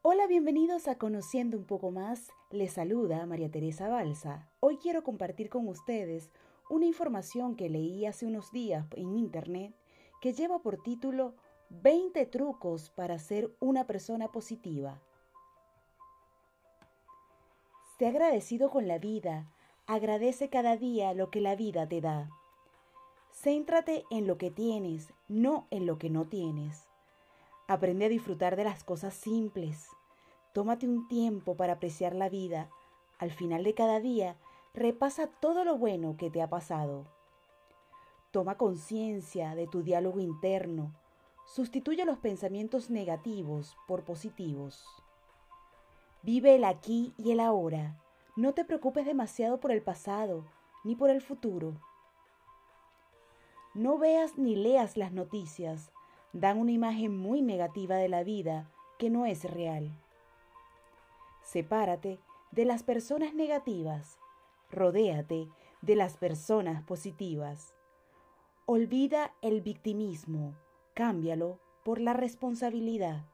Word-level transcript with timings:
Hola, 0.00 0.28
bienvenidos 0.28 0.86
a 0.86 0.96
Conociendo 0.96 1.58
un 1.58 1.64
poco 1.64 1.90
más. 1.90 2.30
Les 2.50 2.74
saluda 2.74 3.26
María 3.26 3.50
Teresa 3.50 3.88
Balsa. 3.88 4.48
Hoy 4.60 4.76
quiero 4.76 5.02
compartir 5.02 5.48
con 5.48 5.66
ustedes 5.66 6.30
una 6.70 6.86
información 6.86 7.56
que 7.56 7.68
leí 7.68 8.06
hace 8.06 8.24
unos 8.24 8.52
días 8.52 8.86
en 8.94 9.16
internet 9.16 9.74
que 10.20 10.32
lleva 10.32 10.60
por 10.60 10.80
título 10.80 11.34
20 11.70 12.26
trucos 12.26 12.90
para 12.90 13.18
ser 13.18 13.50
una 13.58 13.88
persona 13.88 14.30
positiva. 14.30 15.02
Sé 17.98 18.06
agradecido 18.06 18.70
con 18.70 18.86
la 18.86 18.98
vida. 18.98 19.52
Agradece 19.88 20.48
cada 20.48 20.76
día 20.76 21.12
lo 21.12 21.32
que 21.32 21.40
la 21.40 21.56
vida 21.56 21.88
te 21.88 22.00
da. 22.00 22.30
Céntrate 23.32 24.04
en 24.12 24.28
lo 24.28 24.38
que 24.38 24.52
tienes, 24.52 25.12
no 25.26 25.66
en 25.72 25.86
lo 25.86 25.98
que 25.98 26.08
no 26.08 26.28
tienes. 26.28 26.87
Aprende 27.70 28.06
a 28.06 28.08
disfrutar 28.08 28.56
de 28.56 28.64
las 28.64 28.82
cosas 28.82 29.12
simples. 29.12 29.90
Tómate 30.54 30.88
un 30.88 31.06
tiempo 31.06 31.54
para 31.54 31.74
apreciar 31.74 32.14
la 32.14 32.30
vida. 32.30 32.70
Al 33.18 33.30
final 33.30 33.62
de 33.62 33.74
cada 33.74 34.00
día, 34.00 34.38
repasa 34.72 35.26
todo 35.26 35.66
lo 35.66 35.76
bueno 35.76 36.16
que 36.16 36.30
te 36.30 36.40
ha 36.40 36.48
pasado. 36.48 37.04
Toma 38.30 38.56
conciencia 38.56 39.54
de 39.54 39.66
tu 39.66 39.82
diálogo 39.82 40.18
interno. 40.18 40.94
Sustituye 41.44 42.06
los 42.06 42.16
pensamientos 42.16 42.88
negativos 42.88 43.76
por 43.86 44.02
positivos. 44.02 44.82
Vive 46.22 46.54
el 46.54 46.64
aquí 46.64 47.12
y 47.18 47.32
el 47.32 47.40
ahora. 47.40 48.02
No 48.34 48.54
te 48.54 48.64
preocupes 48.64 49.04
demasiado 49.04 49.60
por 49.60 49.72
el 49.72 49.82
pasado 49.82 50.46
ni 50.84 50.96
por 50.96 51.10
el 51.10 51.20
futuro. 51.20 51.74
No 53.74 53.98
veas 53.98 54.38
ni 54.38 54.56
leas 54.56 54.96
las 54.96 55.12
noticias. 55.12 55.92
Dan 56.32 56.58
una 56.58 56.72
imagen 56.72 57.16
muy 57.16 57.42
negativa 57.42 57.96
de 57.96 58.08
la 58.08 58.22
vida 58.22 58.70
que 58.98 59.10
no 59.10 59.26
es 59.26 59.44
real. 59.44 59.90
Sepárate 61.42 62.18
de 62.50 62.64
las 62.64 62.82
personas 62.82 63.34
negativas. 63.34 64.18
Rodéate 64.70 65.48
de 65.80 65.96
las 65.96 66.16
personas 66.16 66.82
positivas. 66.82 67.74
Olvida 68.66 69.32
el 69.40 69.62
victimismo. 69.62 70.54
Cámbialo 70.94 71.58
por 71.84 72.00
la 72.00 72.12
responsabilidad. 72.12 73.24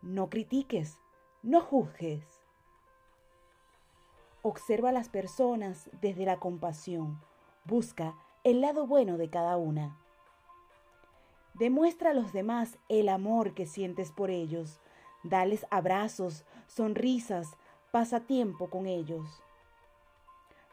No 0.00 0.30
critiques, 0.30 0.98
no 1.42 1.60
juzgues. 1.60 2.24
Observa 4.42 4.88
a 4.88 4.92
las 4.92 5.10
personas 5.10 5.90
desde 6.00 6.24
la 6.24 6.38
compasión. 6.38 7.20
Busca 7.66 8.14
el 8.44 8.62
lado 8.62 8.86
bueno 8.86 9.18
de 9.18 9.28
cada 9.28 9.58
una. 9.58 9.98
Demuestra 11.60 12.12
a 12.12 12.14
los 12.14 12.32
demás 12.32 12.78
el 12.88 13.10
amor 13.10 13.52
que 13.52 13.66
sientes 13.66 14.12
por 14.12 14.30
ellos. 14.30 14.80
Dales 15.22 15.66
abrazos, 15.70 16.46
sonrisas, 16.66 17.54
pasa 17.90 18.20
tiempo 18.20 18.70
con 18.70 18.86
ellos. 18.86 19.42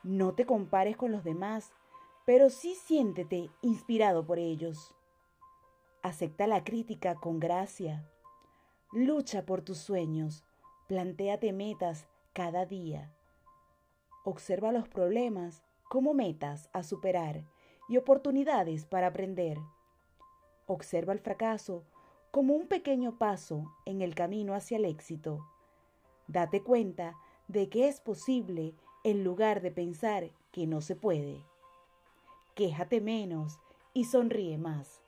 No 0.01 0.33
te 0.33 0.45
compares 0.45 0.95
con 0.95 1.11
los 1.11 1.25
demás, 1.25 1.73
pero 2.25 2.49
sí 2.49 2.73
siéntete 2.73 3.49
inspirado 3.61 4.25
por 4.25 4.39
ellos. 4.39 4.95
Acepta 6.03 6.47
la 6.47 6.63
crítica 6.63 7.15
con 7.15 7.41
gracia. 7.41 8.09
Lucha 8.93 9.45
por 9.45 9.63
tus 9.63 9.79
sueños. 9.79 10.45
Plantéate 10.87 11.51
metas 11.51 12.07
cada 12.31 12.65
día. 12.65 13.13
Observa 14.23 14.71
los 14.71 14.87
problemas 14.87 15.63
como 15.89 16.13
metas 16.13 16.69
a 16.71 16.83
superar 16.83 17.43
y 17.89 17.97
oportunidades 17.97 18.85
para 18.85 19.07
aprender. 19.07 19.57
Observa 20.67 21.13
el 21.13 21.19
fracaso 21.19 21.83
como 22.29 22.53
un 22.53 22.67
pequeño 22.67 23.17
paso 23.17 23.73
en 23.85 24.01
el 24.01 24.13
camino 24.13 24.53
hacia 24.53 24.77
el 24.77 24.85
éxito. 24.85 25.47
Date 26.27 26.61
cuenta 26.61 27.15
de 27.47 27.69
que 27.69 27.87
es 27.87 28.01
posible 28.01 28.75
en 29.03 29.23
lugar 29.23 29.61
de 29.61 29.71
pensar 29.71 30.29
que 30.51 30.67
no 30.67 30.81
se 30.81 30.95
puede. 30.95 31.43
Quéjate 32.53 32.99
menos 32.99 33.59
y 33.93 34.05
sonríe 34.05 34.57
más. 34.57 35.01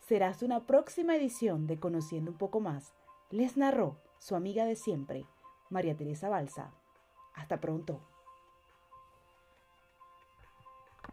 Serás 0.00 0.42
una 0.42 0.66
próxima 0.66 1.16
edición 1.16 1.66
de 1.66 1.80
Conociendo 1.80 2.30
un 2.30 2.36
poco 2.36 2.60
más. 2.60 2.92
Les 3.30 3.56
narró 3.56 3.96
su 4.18 4.36
amiga 4.36 4.66
de 4.66 4.76
siempre, 4.76 5.26
María 5.70 5.96
Teresa 5.96 6.28
Balsa. 6.28 6.72
Hasta 7.34 7.60
pronto. 7.60 8.00